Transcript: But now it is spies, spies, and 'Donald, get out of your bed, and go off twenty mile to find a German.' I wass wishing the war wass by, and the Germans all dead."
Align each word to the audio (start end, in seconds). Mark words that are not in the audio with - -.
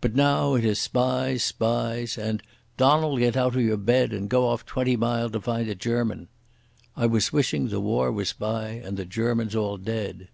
But 0.00 0.14
now 0.14 0.54
it 0.54 0.64
is 0.64 0.78
spies, 0.80 1.42
spies, 1.42 2.16
and 2.16 2.42
'Donald, 2.78 3.18
get 3.18 3.36
out 3.36 3.54
of 3.54 3.60
your 3.60 3.76
bed, 3.76 4.10
and 4.14 4.26
go 4.26 4.46
off 4.46 4.64
twenty 4.64 4.96
mile 4.96 5.28
to 5.28 5.38
find 5.38 5.68
a 5.68 5.74
German.' 5.74 6.28
I 6.96 7.04
wass 7.04 7.30
wishing 7.30 7.68
the 7.68 7.78
war 7.80 8.10
wass 8.10 8.32
by, 8.32 8.68
and 8.70 8.96
the 8.96 9.04
Germans 9.04 9.54
all 9.54 9.76
dead." 9.76 10.28